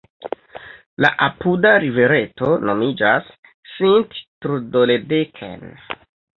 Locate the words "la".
1.05-1.11